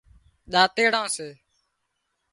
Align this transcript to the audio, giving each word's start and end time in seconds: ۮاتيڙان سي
ۮاتيڙان 0.51 1.07
سي 1.15 1.27